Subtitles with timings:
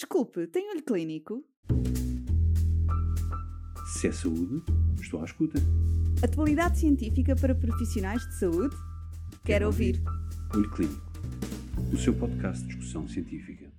[0.00, 1.44] Desculpe, tem olho clínico?
[3.92, 4.64] Se é saúde,
[4.98, 5.58] estou à escuta.
[6.24, 8.74] Atualidade científica para profissionais de saúde?
[9.44, 10.02] Quero ouvir.
[10.54, 11.02] Olho Clínico,
[11.92, 13.70] o seu podcast de discussão científica.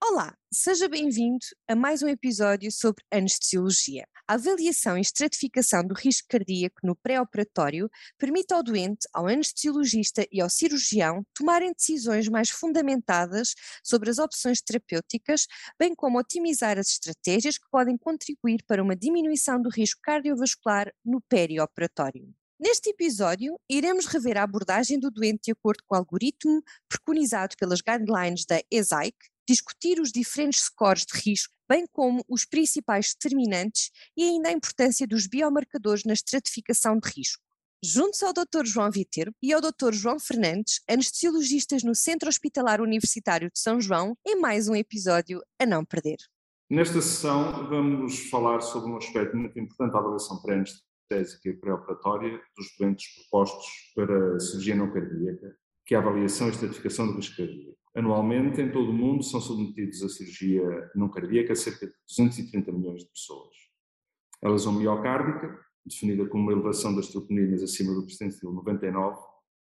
[0.00, 4.06] Olá, seja bem-vindo a mais um episódio sobre anestesiologia.
[4.28, 7.88] A avaliação e estratificação do risco cardíaco no pré-operatório
[8.18, 13.54] permite ao doente, ao anestesiologista e ao cirurgião tomarem decisões mais fundamentadas
[13.84, 15.46] sobre as opções terapêuticas,
[15.78, 21.20] bem como otimizar as estratégias que podem contribuir para uma diminuição do risco cardiovascular no
[21.20, 22.28] perioperatório.
[22.58, 27.80] Neste episódio, iremos rever a abordagem do doente de acordo com o algoritmo preconizado pelas
[27.80, 34.24] guidelines da ESAIC, discutir os diferentes scores de risco, bem como os principais determinantes e
[34.24, 37.42] ainda a importância dos biomarcadores na estratificação de risco.
[37.84, 38.64] Junto-se ao Dr.
[38.64, 39.92] João Viterbo e ao Dr.
[39.92, 45.66] João Fernandes, anestesiologistas no Centro Hospitalar Universitário de São João, em mais um episódio a
[45.66, 46.16] não perder.
[46.68, 52.66] Nesta sessão vamos falar sobre um aspecto muito importante da avaliação pré-anestésica e pré-operatória dos
[52.76, 57.75] doentes propostos para cirurgia não cardíaca, que é a avaliação e estratificação do risco cardíaco.
[57.96, 63.02] Anualmente, em todo o mundo, são submetidos à cirurgia não cardíaca cerca de 230 milhões
[63.02, 63.56] de pessoas.
[64.44, 69.16] A lesão miocárdica, definida como uma elevação das troponinas acima do percentil 99,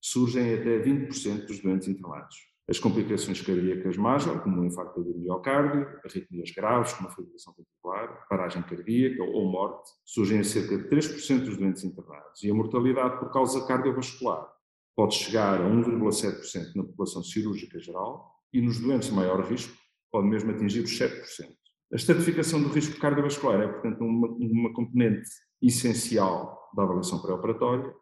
[0.00, 2.36] surge em até 20% dos doentes internados.
[2.68, 8.26] As complicações cardíacas major, como o infarto do miocárdio, arritmias graves, como a fibrilação ventricular,
[8.28, 12.42] paragem cardíaca ou morte, surgem em cerca de 3% dos doentes internados.
[12.42, 14.52] E a mortalidade por causa cardiovascular,
[14.96, 19.76] pode chegar a 1,7% na população cirúrgica geral e nos doentes de maior risco
[20.10, 21.12] pode mesmo atingir os 7%.
[21.92, 25.28] A estratificação do risco cardiovascular é, portanto, uma, uma componente
[25.62, 27.92] essencial da avaliação pré-operatória,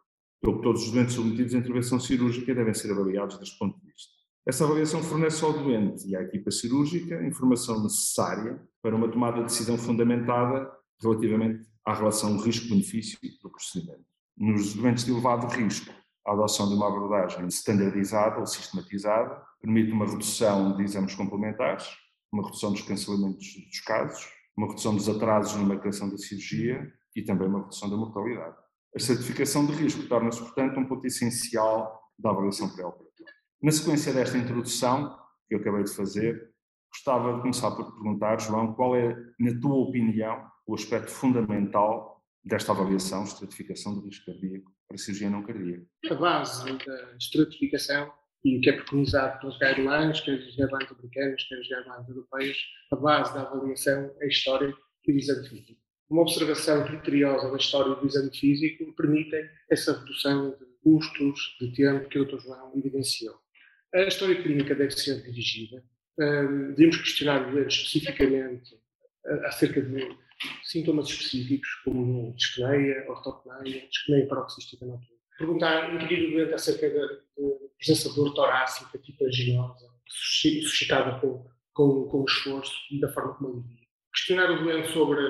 [0.40, 3.86] pelo que todos os doentes submetidos à intervenção cirúrgica devem ser avaliados deste ponto de
[3.86, 4.12] vista.
[4.46, 9.38] Essa avaliação fornece ao doente e à equipa cirúrgica a informação necessária para uma tomada
[9.38, 10.70] de decisão fundamentada
[11.02, 14.04] relativamente à relação risco-benefício do procedimento.
[14.36, 15.92] Nos doentes de elevado risco,
[16.26, 21.86] a adoção de uma abordagem standardizada ou sistematizada permite uma redução de exames complementares,
[22.32, 27.22] uma redução dos cancelamentos dos casos, uma redução dos atrasos na marcação da cirurgia e
[27.22, 28.56] também uma redução da mortalidade.
[28.96, 33.34] A certificação de risco torna-se, portanto, um ponto essencial da avaliação pré-operatória.
[33.62, 35.18] Na sequência desta introdução
[35.48, 36.50] que eu acabei de fazer,
[36.90, 42.72] gostava de começar por perguntar, João, qual é, na tua opinião, o aspecto fundamental desta
[42.72, 45.86] avaliação, estratificação do risco cardíaco para cirurgia não cardíaca.
[46.10, 48.12] A base da estratificação
[48.44, 52.56] e o que é preconizado pelas guidelines, quer as guidelines americanas, quer as guidelines europeias,
[52.92, 54.74] a base da avaliação é a história
[55.06, 55.80] e o exame físico.
[56.10, 59.34] Uma observação criteriosa da história do exame físico permite
[59.70, 62.40] essa redução de custos, de tempo que o Dr.
[62.40, 63.34] João evidenciou.
[63.94, 65.82] A história clínica deve ser dirigida.
[66.76, 68.78] devemos questionar especificamente
[69.44, 70.16] acerca de
[70.62, 75.14] sintomas específicos, como dispneia, ortopneia, dispneia paroxística noturna.
[75.38, 77.06] Perguntar, inquirir o doente acerca da,
[77.76, 83.48] presença de dor torácica, anginosa, suscitada com, com, com o esforço e da forma como
[83.48, 83.84] alivia.
[84.14, 85.20] Questionar o doente sobre,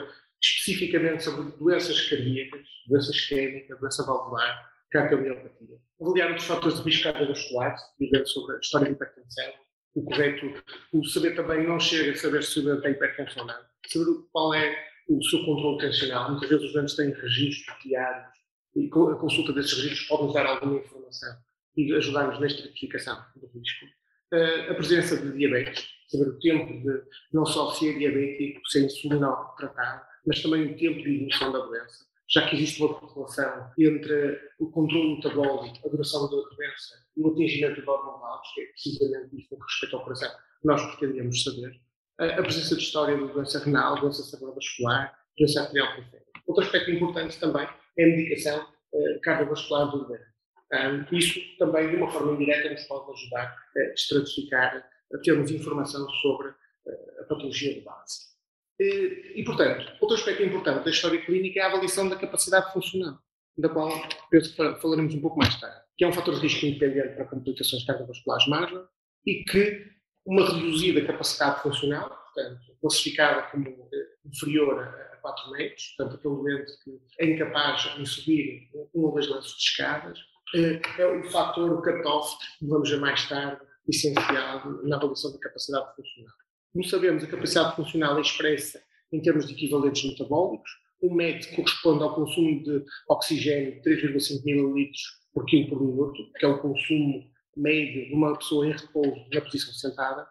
[0.42, 5.78] especificamente sobre doenças cardíacas, doença isquémica, doença valvular, cardiomiopatia.
[6.00, 9.52] Avaliar outros fatores de risco cardiovascular, dizendo sobre a história de hipertensão,
[9.94, 13.48] o correto, o saber também não chega a saber se o doente tem hipertensão ou
[13.48, 14.76] não, saber qual é
[15.08, 16.30] o seu controle tensional.
[16.30, 18.28] Muitas vezes os doentes têm registros diários
[18.76, 21.36] e a consulta desses registros pode nos dar alguma informação
[21.76, 23.86] e ajudar-nos na estratificação do risco.
[24.32, 29.54] Uh, a presença de diabetes, saber o tempo de não só ser diabético, ser insulinal
[29.56, 34.40] tratado, mas também o tempo de evolução da doença, já que existe uma correlação entre
[34.58, 39.36] o controle metabólico, a duração da doença e o atingimento do normal, que é precisamente
[39.36, 41.80] isso com respeito à operação que nós pretendíamos saber
[42.18, 46.30] a presença de história de doença renal, doença cerebrovascular, doença arterial periférica.
[46.46, 47.66] Outro aspecto importante também
[47.98, 50.24] é a medicação uh, cardiovascular do doente.
[50.72, 56.08] Um, isso também, de uma forma indireta, nos pode ajudar a estratificar, a termos informação
[56.10, 58.34] sobre uh, a patologia de base.
[58.80, 63.18] E, portanto, outro aspecto importante da história clínica é a avaliação da capacidade funcional,
[63.56, 63.88] da qual
[64.30, 67.24] penso que falaremos um pouco mais tarde, que é um fator de risco independente para
[67.24, 68.88] complicações cardiovasculares major
[69.24, 69.93] e que
[70.26, 76.72] uma reduzida capacidade funcional, portanto, classificada como eh, inferior a 4 metros, portanto, aquele doente
[76.82, 80.18] que é incapaz de subir um ou dois lanços de escadas,
[80.54, 85.94] eh, é o fator, cut-off, que vamos ver mais tarde, essencial na avaliação da capacidade
[85.94, 86.34] funcional.
[86.72, 88.82] Como sabemos, a capacidade funcional é expressa
[89.12, 90.70] em termos de equivalentes metabólicos.
[91.00, 94.90] O MET corresponde ao consumo de oxigênio de 3,5 ml
[95.32, 97.24] por quilo por minuto, que é o consumo
[97.56, 100.26] médio de uma pessoa em repouso na posição sentada,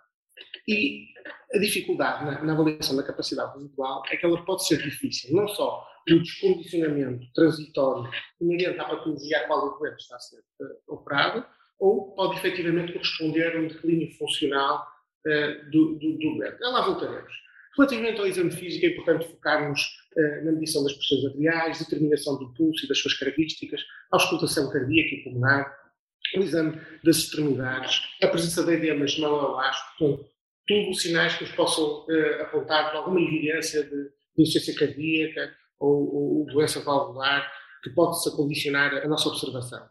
[0.68, 1.08] E
[1.54, 5.48] a dificuldade na, na, avaliação da capacidade residual é que ela pode ser difícil, não
[5.48, 8.10] só pelo descondicionamento transitório
[8.42, 11.46] inerente à patologia a qual o doente está a ser uh, operado,
[11.80, 14.86] ou pode efetivamente corresponder a um declínio funcional
[15.26, 16.58] uh, do, do, do doente.
[16.62, 17.32] Lá voltaremos.
[17.78, 19.82] Relativamente ao exame físico, é importante focarmos
[20.16, 23.82] uh, na medição das pressões arteriais, determinação do pulso e das suas características,
[24.12, 25.83] auscultação cardíaca e pulmonar,
[26.40, 30.34] o exame das extremidades, a presença de edemas não elásticos, portanto,
[30.68, 36.46] tudo sinais que nos possam uh, apontar para alguma evidência de, insuficiência cardíaca ou, ou,
[36.46, 37.52] doença valvular
[37.84, 39.86] que pode-se condicionar a nossa observação.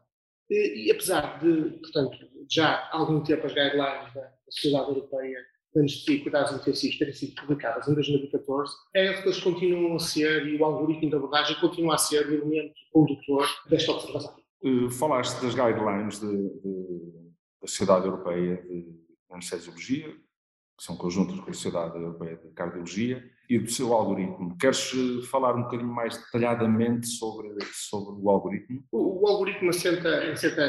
[0.50, 2.16] E, e, apesar de, portanto,
[2.50, 5.38] já há algum tempo as guidelines da Sociedade Europeia
[5.74, 10.56] de Anestesia e Cuidados Intensivos terem sido publicadas em 2014, elas continuam a ser, e
[10.56, 14.41] o algoritmo de abordagem continua a ser o elemento condutor desta observação.
[14.64, 17.12] Uh, falaste das guidelines de, de,
[17.60, 18.86] da Sociedade Europeia de
[19.30, 24.56] Anestesiologia, que são conjuntas com a Sociedade Europeia de Cardiologia, e do seu algoritmo.
[24.56, 28.82] Queres eh, falar um bocadinho mais detalhadamente sobre, sobre o algoritmo?
[28.90, 30.68] O, o algoritmo assenta, assenta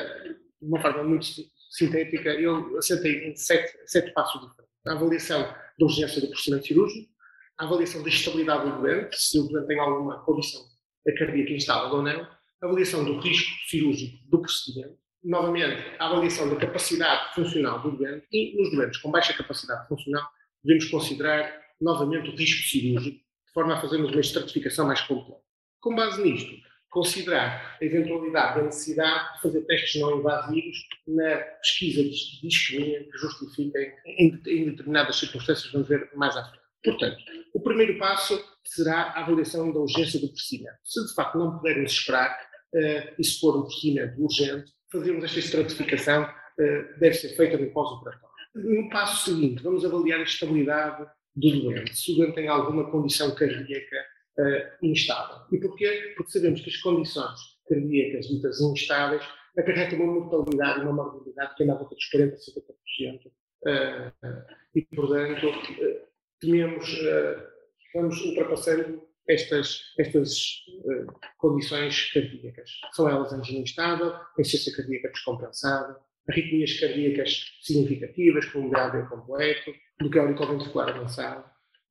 [0.62, 1.26] de uma forma muito
[1.72, 2.48] sintética, ele
[2.78, 4.74] assenta em sete, sete passos diferentes.
[4.86, 7.10] A avaliação da urgência do procedimento cirúrgico,
[7.58, 10.62] a avaliação da estabilidade do doente, se o doente tem alguma condição
[11.18, 12.28] cardíaca instável ou não,
[12.66, 18.56] avaliação do risco cirúrgico do procedimento, novamente, a avaliação da capacidade funcional do doente e
[18.58, 20.28] nos doentes com baixa capacidade funcional
[20.64, 25.42] devemos considerar novamente o risco cirúrgico, de forma a fazermos uma estratificação mais completa.
[25.80, 26.56] Com base nisto,
[26.90, 30.78] considerar a eventualidade da necessidade de fazer testes não invasivos
[31.08, 36.64] na pesquisa de isquemia que justifiquem em, em determinadas circunstâncias, vamos ver mais à frente.
[36.84, 37.18] Portanto,
[37.54, 40.78] o primeiro passo será a avaliação da urgência do procedimento.
[40.84, 42.38] Se de facto não pudermos esperar,
[42.74, 47.72] uh, e se for um procedimento urgente, fazermos esta estratificação uh, deve ser feita no
[47.72, 48.34] pós-operatório.
[48.56, 51.06] No passo seguinte, vamos avaliar a estabilidade
[51.36, 54.06] do doente, se o doente tem alguma condição cardíaca
[54.40, 55.38] uh, instável.
[55.52, 56.14] E porquê?
[56.16, 59.24] Porque sabemos que as condições cardíacas ditas instáveis
[59.58, 63.32] acarretam uma mortalidade e uma morbilidade que anda à volta dos 40% a 50%.
[63.66, 64.12] Uh,
[64.76, 66.02] e, portanto, uh,
[66.40, 67.44] tememos, uh,
[67.94, 70.38] vamos ultrapassando estas, estas
[70.86, 72.70] uh, condições cardíacas.
[72.92, 75.98] São elas angina instável, insuficiência cardíaca descompensada,
[76.30, 81.44] arritmias cardíacas significativas, como um grave completo, bloqueio ventricular avançado,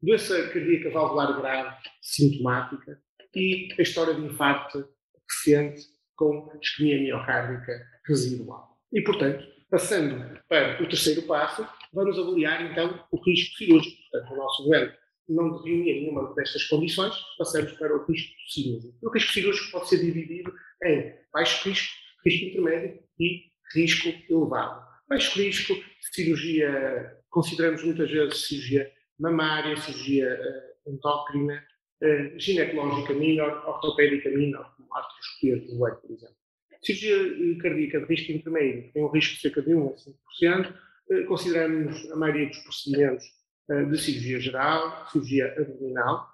[0.02, 3.00] doença cardíaca valvular grave sintomática
[3.34, 4.88] e a história de infarto
[5.28, 5.86] recente
[6.16, 8.78] com isquemia miocárdica residual.
[8.92, 13.96] E, portanto, passando para o terceiro passo, vamos avaliar então o risco cirúrgico.
[14.10, 18.94] Portanto, o nosso doente não reunir nenhuma destas condições, passamos para o risco cirúrgico.
[19.02, 20.52] O risco cirúrgico pode ser dividido
[20.84, 23.42] em baixo risco, risco intermédio e
[23.74, 24.86] risco elevado.
[25.08, 25.74] Baixo risco,
[26.12, 31.64] cirurgia, consideramos muitas vezes cirurgia mamária, cirurgia uh, endócrina,
[32.02, 36.36] uh, ginecológica menor, ortopédica menor, como artroscopia de joelho, por exemplo.
[36.82, 40.74] Cirurgia eh, cardíaca de risco intermédio, tem um risco de cerca de 1 a 5%,
[41.10, 46.28] uh, consideramos a maioria dos procedimentos de cirurgia geral, cirurgia abdominal,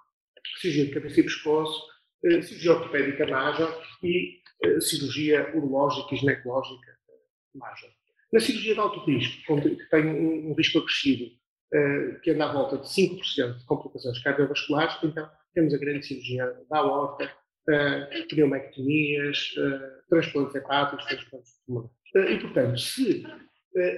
[0.59, 1.87] cirurgia de cabeça e pescoço,
[2.21, 4.41] cirurgia ortopédica major e
[4.81, 6.97] cirurgia urológica e ginecológica
[7.55, 7.89] major.
[8.31, 11.25] Na cirurgia de alto risco, que tem um, risco acrescido,
[12.23, 16.77] que anda à volta de 5% de complicações cardiovasculares, então temos a grande cirurgia da
[16.79, 17.31] aorta,
[18.29, 19.53] pneumectomias,
[20.09, 21.95] transplantes hepáticos, transplantes pulmonares.
[22.15, 23.25] E, portanto, se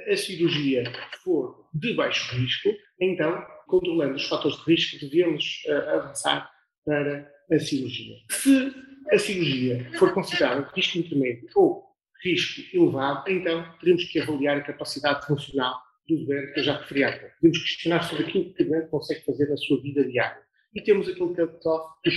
[0.10, 0.84] a cirurgia
[1.24, 2.70] for de baixo risco,
[3.01, 6.50] então, controlando os fatores de risco, devemos avançar
[6.86, 8.15] para a cirurgia.
[8.29, 8.74] Se
[9.12, 11.84] a cirurgia for considerada de risco intermédio ou
[12.24, 15.75] risco elevado, então teremos que avaliar a capacidade funcional
[16.08, 17.36] do doente, que eu já referi há pouco.
[17.41, 20.41] Podemos questionar sobre aquilo que o doente consegue fazer na sua vida diária.
[20.74, 22.15] E temos aquele cut-off dos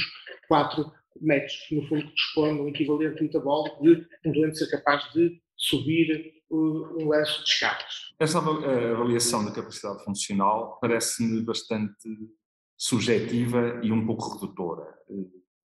[0.49, 5.41] 4 metros, que no fundo corresponde ao equivalente metabólico de um doente ser capaz de
[5.57, 8.15] subir um lenço de escadas.
[8.19, 12.09] Essa avaliação da capacidade funcional parece-me bastante
[12.77, 14.87] subjetiva e um pouco redutora.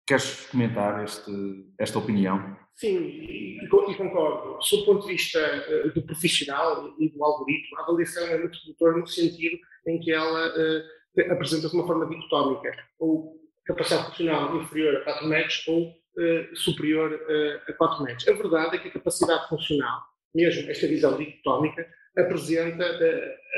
[0.05, 1.31] Queres comentar este,
[1.77, 2.57] esta opinião?
[2.75, 4.61] Sim, e, e, concordo.
[4.61, 8.57] Sob o ponto de vista uh, do profissional e do algoritmo, a avaliação é muito
[8.59, 14.55] redutora no sentido em que ela uh, apresenta-se de uma forma dicotómica, ou capacidade funcional
[14.61, 17.19] inferior a 4 metros ou uh, superior
[17.67, 18.27] a 4 metros.
[18.27, 20.01] A verdade é que a capacidade funcional,
[20.33, 22.85] mesmo esta visão dicotómica, apresenta,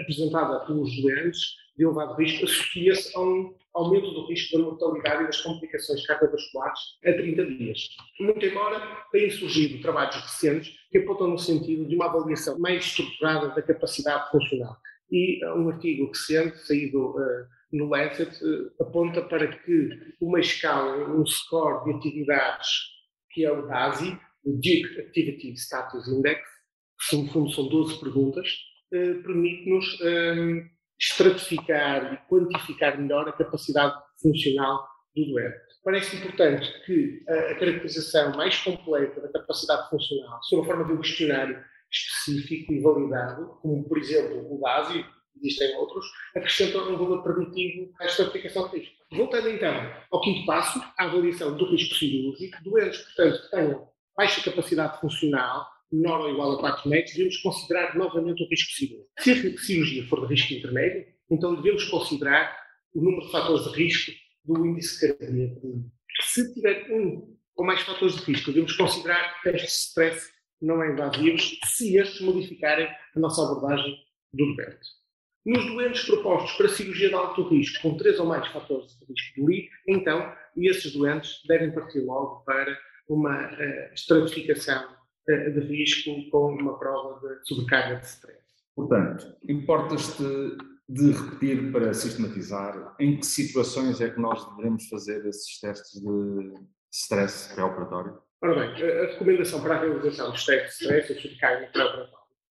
[0.01, 1.39] apresentada pelos doentes
[1.77, 6.79] de elevado risco, associa-se a um aumento do risco da mortalidade e das complicações cardiovasculares
[7.05, 7.89] a 30 dias.
[8.19, 13.49] Muito embora tenham surgido trabalhos recentes que apontam no sentido de uma avaliação mais estruturada
[13.49, 14.75] da capacidade funcional.
[15.11, 18.31] e um artigo recente, saído uh, no Lancet,
[18.79, 22.67] aponta para que uma escala, um score de atividades,
[23.31, 26.41] que é o DASI, o Duke Activity Status Index,
[27.09, 28.47] que no fundo são 12 perguntas,
[28.91, 30.67] uh, permite-nos um,
[30.99, 34.85] estratificar e quantificar melhor a capacidade funcional
[35.15, 35.57] do doente.
[35.83, 41.01] Parece importante que a caracterização mais completa da capacidade funcional, sob a forma de um
[41.01, 45.05] questionário específico e validado, como por exemplo o DASI,
[45.41, 46.05] existem outros,
[46.35, 48.95] acrescenta um valor preditivo a esta aplicação de risco.
[49.11, 54.43] Voltando então ao quinto passo, a avaliação do risco cirúrgico, doentes, portanto, que tenham baixa
[54.43, 59.09] capacidade funcional, menor ou igual a 4 metros, devemos considerar novamente o risco cirúrgico.
[59.19, 62.55] Se a cirurgia for de risco intermédio, então devemos considerar
[62.93, 64.11] o número de fatores de risco
[64.45, 65.91] do índice cardíaco.
[66.21, 71.57] Se tiver um ou mais fatores de risco, devemos considerar testes de stress não invasivos,
[71.65, 73.97] se estes modificarem a nossa abordagem
[74.33, 74.98] do doente.
[75.45, 79.35] Nos doentes propostos para cirurgia de alto risco, com três ou mais fatores de risco
[79.35, 82.77] de LI, então, esses doentes devem partir logo para
[83.07, 88.39] uma uh, estratificação uh, de risco com uma prova de sobrecarga de stress.
[88.75, 90.23] Portanto, importas-te
[90.89, 96.53] de repetir para sistematizar em que situações é que nós devemos fazer esses testes de
[96.91, 98.17] stress pré-operatório?
[98.41, 101.71] Ora bem, a recomendação para a realização de testes de stress ou sobrecarga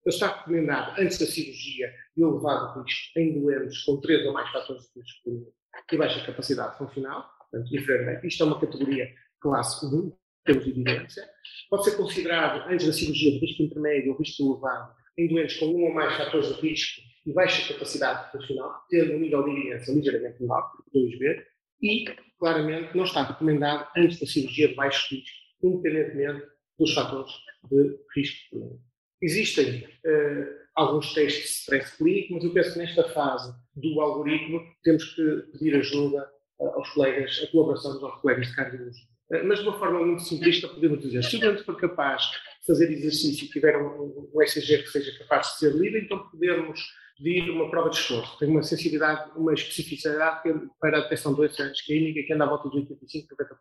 [0.05, 4.51] pré-operatório está recomendado antes da cirurgia de elevado risco em doentes com três ou mais
[4.51, 5.53] fatores de risco
[5.93, 9.09] e baixa capacidade funcional, portanto, inferior Isto é uma categoria
[9.41, 10.13] classe 1,
[10.45, 11.29] temos evidência.
[11.71, 15.67] Pode ser considerado antes da cirurgia de risco intermédio ou risco elevado em doentes com
[15.67, 19.93] um ou mais fatores de risco e baixa capacidade funcional, tendo um nível de evidência
[19.93, 21.45] ligeiramente menor, 2B,
[21.83, 22.05] e,
[22.39, 26.47] claramente, não está recomendado antes da cirurgia de baixo risco, independentemente
[26.79, 27.33] dos fatores
[27.71, 28.81] de risco.
[29.21, 34.61] Existem uh, alguns testes de stress clínico, mas eu penso que nesta fase do algoritmo
[34.83, 36.29] temos que pedir ajuda
[36.61, 39.05] uh, aos colegas, a colaboração dos nossos colegas de cardiologia.
[39.33, 42.67] Uh, mas de uma forma muito simplista podemos dizer, se o doente for capaz de
[42.67, 46.81] fazer exercício e tiver um, um ECG que seja capaz de ser lido, então podemos
[47.17, 48.39] pedir uma prova de esforço.
[48.39, 50.43] Tem uma sensibilidade, uma especificidade
[50.81, 53.57] para a detecção de doença isquémica que anda à volta de 85% a 90%.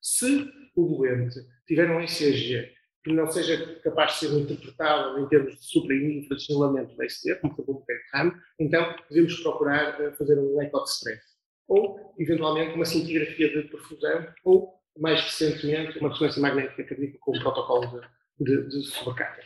[0.00, 2.72] Se o doente tiver um ECG
[3.06, 7.36] que não seja capaz de ser interpretado em termos de supra e infracionamento da ST,
[7.36, 11.22] como foi o PET-RAM, então devemos procurar eh, fazer um eco de stress.
[11.68, 17.40] Ou, eventualmente, uma cintigrafia de perfusão, ou, mais recentemente, uma ressonância magnética cardíaca com um
[17.40, 18.02] protocolo
[18.40, 19.42] de, de, de sobrecarga.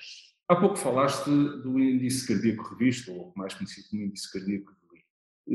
[0.49, 5.05] Há pouco falaste do índice cardíaco revisto, ou mais conhecido como índice cardíaco de Lee.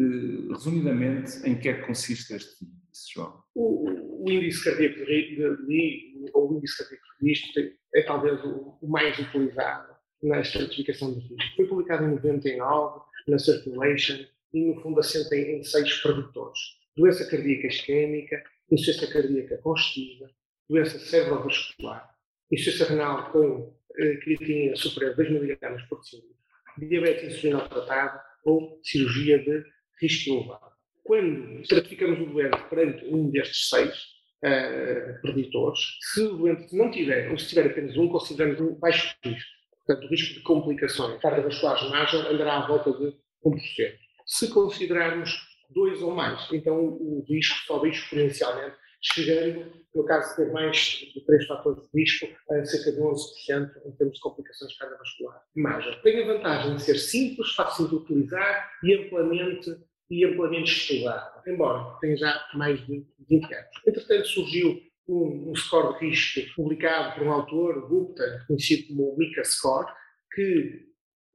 [0.05, 3.41] Uh, resumidamente, em que é que consiste este índice, João?
[3.55, 7.59] O, o índice cardíaco de Lee, ou o índice cardíaco revisto,
[7.95, 11.55] é talvez o, o mais utilizado na estratificação de risco.
[11.55, 16.59] Foi publicado em 99 na Circulation e, no fundo, assenta em, seis preditores:
[16.95, 20.29] doença cardíaca isquémica, insuficiência cardíaca congestiva,
[20.69, 22.15] doença cerebrovascular,
[22.51, 26.35] insuficiência renal com eh, creatinina superior a 2 mg por decilitro,
[26.77, 29.63] diabetes insulino tratado ou cirurgia de
[30.01, 30.75] risco elevado.
[31.03, 34.14] Quando estratificamos o doente perante um destes seis
[34.45, 35.79] uh, preditores,
[36.13, 39.49] se o doente não tiver, ou se tiver apenas um, consideramos um baixo risco.
[39.85, 43.13] Portanto, o risco de complicações cardiovasculares margem andará à volta de
[43.45, 43.95] 1%.
[44.25, 45.35] Se considerarmos
[45.69, 48.75] dois ou mais, então o risco sobe exponencialmente
[49.13, 50.77] chegando, no caso de ter mais
[51.13, 55.41] de três fatores de risco, a cerca de 11% em termos de complicações cardiovasculares.
[55.55, 59.77] Mas tem a vantagem de ser simples, fácil de utilizar e amplamente,
[60.09, 63.69] e amplamente estudado, embora tenha já mais de 20 anos.
[63.87, 69.17] Entretanto, surgiu um, um score de risco publicado por um autor, Gupta, conhecido como o
[69.17, 69.87] MICA Score,
[70.33, 70.85] que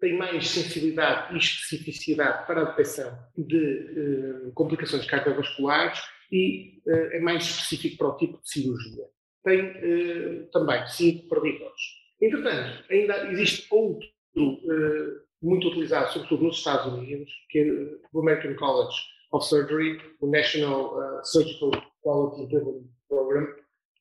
[0.01, 6.01] tem mais sensibilidade e especificidade para a detecção de uh, complicações cardiovasculares
[6.33, 9.05] e uh, é mais específico para o tipo de cirurgia.
[9.45, 11.81] Tem uh, também cinco preditores.
[12.21, 18.55] Entretanto, ainda existe outro uh, muito utilizado, sobretudo nos Estados Unidos, que é o American
[18.57, 18.97] College
[19.33, 21.71] of Surgery, o National Surgical
[22.03, 23.47] Quality Improvement Program,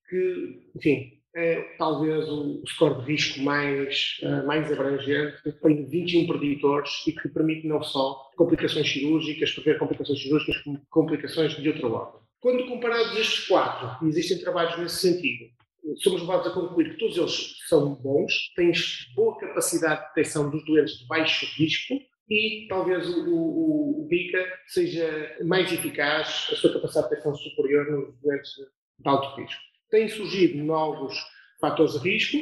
[0.09, 6.27] que, enfim, é talvez o score de risco mais, uh, mais abrangente, que tem 21
[6.27, 11.87] preditores e que permite não só complicações cirúrgicas, prever complicações cirúrgicas, como complicações de outra
[11.87, 12.21] ordem.
[12.39, 15.51] Quando comparados estes quatro, existem trabalhos nesse sentido,
[15.97, 18.71] somos levados a concluir que todos eles são bons, têm
[19.15, 21.95] boa capacidade de detecção dos doentes de baixo risco
[22.29, 27.91] e talvez o, o, o BICA seja mais eficaz, a sua capacidade de detecção superior
[27.91, 28.51] nos doentes
[28.99, 31.17] de alto risco têm surgido novos
[31.59, 32.37] fatores de risco,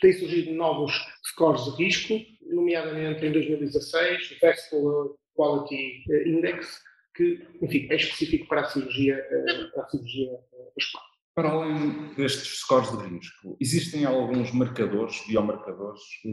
[0.00, 0.92] têm surgido novos
[1.24, 6.82] scores de risco, nomeadamente em 2016, o Vascular Quality Index,
[7.14, 9.22] que, enfim, é específico para a cirurgia,
[9.72, 10.30] para a cirurgia
[10.74, 11.15] vascular.
[11.36, 16.30] Para além destes scores de risco, existem alguns marcadores, biomarcadores, que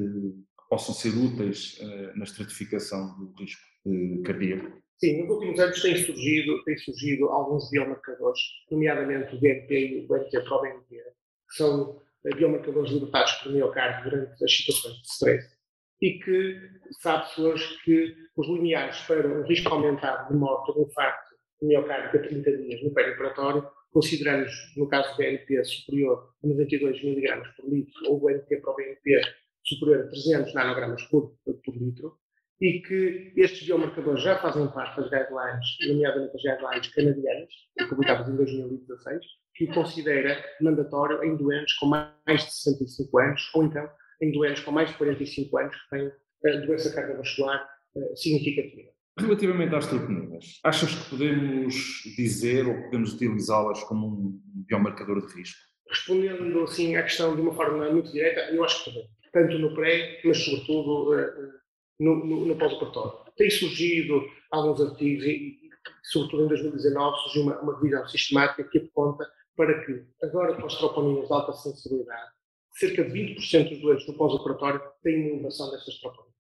[0.70, 4.82] possam ser úteis eh, na estratificação do risco eh, cardíaco?
[4.98, 8.40] Sim, nos últimos anos têm surgido, têm surgido alguns biomarcadores,
[8.72, 14.56] nomeadamente o DNP e o NT-proBNP, que são eh, biomarcadores libertados pelo miocárdio durante as
[14.56, 15.54] situações de stress
[16.02, 16.62] e que
[17.02, 22.18] sabe-se hoje que os lineares para um risco aumentado de morte ou de infarto miocárdico
[22.18, 27.70] a 30 dias no perioperatório consideramos, no caso do BNP, superior a 92 mg por
[27.70, 29.22] litro, ou o NT para o BNP
[29.64, 32.18] superior a 300 nanogramas por, por litro,
[32.60, 37.54] e que estes biomarcadores já fazem parte das guidelines, nomeadamente as guidelines canadianas,
[37.90, 43.64] publicadas em 2016, que o considera mandatório em doentes com mais de 65 anos, ou
[43.66, 43.90] então
[44.22, 46.12] em doentes com mais de 45 anos que têm
[46.46, 48.93] eh, doença cardiovascular eh, significativa.
[49.18, 51.76] Relativamente às troponinas, achas que podemos
[52.18, 55.60] dizer ou podemos utilizá-las como um biomarcador de risco?
[55.88, 59.14] Respondendo assim à questão de uma forma muito direta, eu acho que podemos.
[59.32, 61.52] Tanto no pré, mas sobretudo eh, eh,
[62.00, 63.20] no, no, no pós-operatório.
[63.36, 65.60] Tem surgido alguns artigos e,
[66.04, 70.76] sobretudo em 2019, surgiu uma, uma revisão sistemática que aponta para que, agora com as
[70.76, 72.32] troponinas de alta sensibilidade,
[72.74, 76.33] cerca de 20% dos doentes no pós-operatório têm uma elevação dessas troponinas.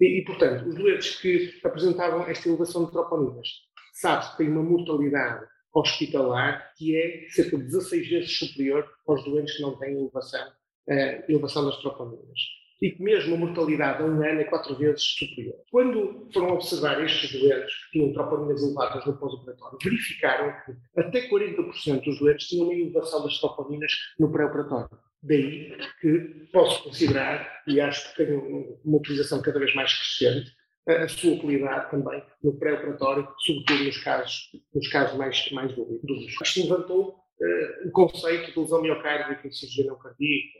[0.00, 3.48] E, e, portanto, os doentes que apresentavam esta elevação de troponinas,
[3.92, 9.56] sabe-se que têm uma mortalidade hospitalar que é cerca de 16 vezes superior aos doentes
[9.56, 12.40] que não têm elevação, uh, elevação das troponinas.
[12.82, 15.56] E que mesmo a mortalidade a um ano é quatro vezes superior.
[15.70, 22.02] Quando foram observar estes doentes que tinham troponinas elevadas no pós-operatório, verificaram que até 40%
[22.02, 24.98] dos doentes tinham uma elevação das troponinas no pré-operatório.
[25.22, 30.50] Daí que posso considerar, e acho que tenho uma utilização cada vez mais crescente,
[30.86, 36.40] a sua utilidade também no pré-operatório, sobretudo nos casos, nos casos mais, mais duros.
[36.42, 40.58] Isto inventou uh, o conceito de lesão miocárdica em cirurgia não cardíaca,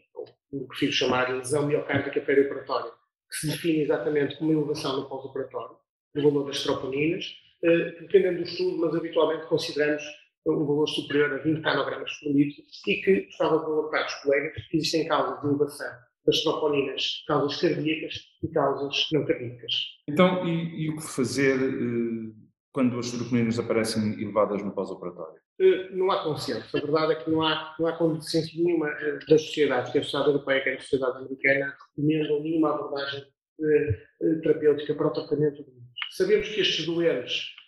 [0.52, 2.92] ou prefiro chamar lesão miocárdica perioperatória,
[3.30, 5.76] que se define exatamente como elevação no pós-operatório,
[6.14, 7.24] do valor das troponinas,
[7.64, 10.02] uh, dependendo do estudo, mas habitualmente consideramos
[10.46, 14.66] um valor superior a 20 nanogramas por litro e que estava de alertar os colegas
[14.68, 15.92] que existem causas de elevação
[16.26, 19.72] das troponinas, causas cardíacas e causas não cardíacas.
[20.09, 22.33] Então, e, e o que fazer eh,
[22.72, 25.40] quando as troponinas aparecem elevadas no pós-operatório?
[25.59, 26.76] Eh, não há consenso.
[26.76, 30.03] A verdade é que não há, não há consciência nenhuma eh, das sociedades, quer a
[30.03, 33.24] sociedade europeia, quer a sociedade americana, recomendam nenhuma abordagem
[33.62, 34.07] eh,
[34.42, 37.60] terapêutica para o tratamento de Sabemos que estes doentes eh,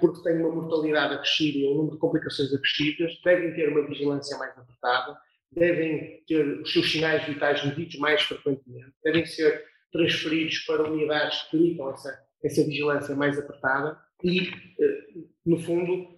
[0.00, 4.36] porque têm uma mortalidade acrescida e um número de complicações acrescidas, devem ter uma vigilância
[4.38, 5.16] mais apertada,
[5.52, 11.52] devem ter os seus sinais vitais medidos mais frequentemente, devem ser transferidos para unidades que
[11.52, 15.04] permitam essa, essa vigilância mais apertada e, eh,
[15.46, 16.14] no fundo,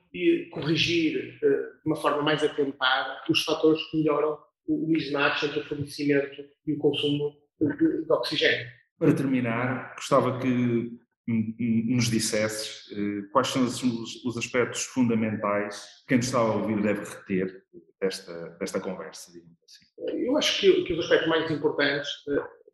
[0.51, 5.65] corrigir eh, de uma forma mais atempada os fatores que melhoram o mismatch entre o
[5.65, 8.67] fornecimento e o consumo de, de oxigênio.
[8.99, 16.19] Para terminar, gostava que nos dissesses eh, quais são os, os, aspectos fundamentais que quem
[16.19, 17.65] está a ouvir deve reter
[18.01, 20.25] desta, desta conversa, digamos assim.
[20.25, 22.09] Eu acho que, que os aspectos mais importantes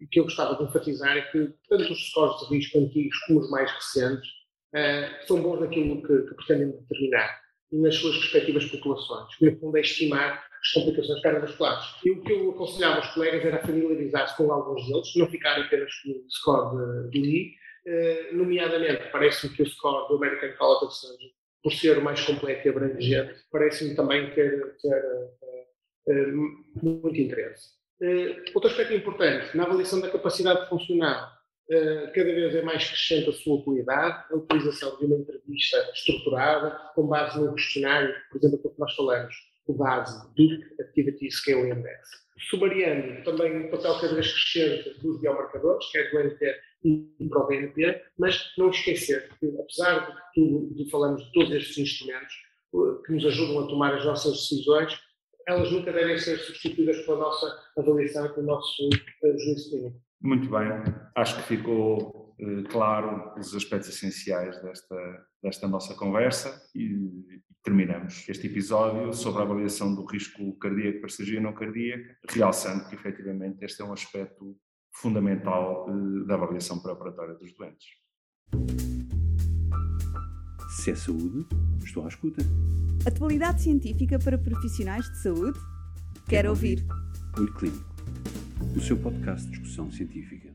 [0.00, 3.18] e uh, que eu gostava de enfatizar é que tanto os scores de risco antigos
[3.26, 4.28] como os mais recentes
[4.74, 7.40] uh, são bons naquilo que, que, pretendem determinar
[7.72, 11.86] e nas suas respectivas populações, no fundo é estimar as complicações cardiovasculares.
[12.04, 15.90] E o que eu aconselhava aos colegas era familiarizar-se com alguns deles, não ficarem apenas
[16.02, 20.86] com o score de, de Lee, eh, nomeadamente, parece-me que o score do American College
[20.86, 25.04] of Surgeons, por ser o mais completo e abrangente, parece-me também ter, ter
[26.06, 27.70] uh, muito interesse.
[28.00, 31.30] Uh, outro aspecto importante, na avaliação da capacidade funcional,
[32.14, 37.06] cada vez é mais crescente a sua qualidade, a utilização de uma entrevista estruturada, com
[37.06, 39.34] base num questionário, por exemplo, aquilo que nós falamos,
[39.66, 42.08] o base DIRC, Activity Scale Index.
[42.48, 47.46] Sumariando também um papel cada vez crescente dos biomarcadores, quer do NT e para o
[47.46, 52.34] BNP, mas não esquecer que, apesar de tudo, de de todos estes instrumentos
[52.74, 54.98] eh, que nos ajudam a tomar as nossas decisões,
[55.46, 60.00] elas nunca devem ser substituídas pela nossa avaliação e pelo nosso uh, juízo clínico.
[60.20, 60.68] Muito bem,
[61.16, 68.48] acho que ficou uh, claro os aspectos essenciais desta, desta nossa conversa e terminamos este
[68.48, 73.82] episódio sobre a avaliação do risco cardíaco para cirurgia não cardíaca, realçando que efetivamente este
[73.82, 74.56] é um aspecto
[74.92, 77.86] fundamental eh, da avaliação pré-operatória dos doentes.
[80.70, 81.46] Se é saúde,
[81.84, 82.42] estou à escuta.
[83.06, 85.58] Atualidade científica para profissionais de saúde?
[85.58, 86.78] Quero, Quero ouvir.
[86.80, 87.38] ouvir.
[87.38, 87.94] Olho Clínico,
[88.76, 90.51] o seu podcast de discussão científica.